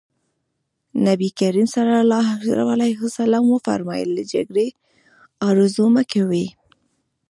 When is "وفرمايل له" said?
3.51-4.23